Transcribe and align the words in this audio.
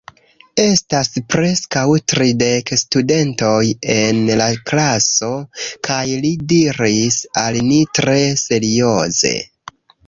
Estas 0.61 1.11
preskaŭ 1.33 1.83
tridek 2.13 2.71
studentoj 2.83 3.61
en 3.97 4.23
la 4.41 4.49
klaso, 4.71 5.31
kaj 5.91 6.03
li 6.25 6.33
diris 6.55 7.23
al 7.47 7.65
ni 7.71 7.81
tre 8.01 8.19
serioze: 8.49 9.39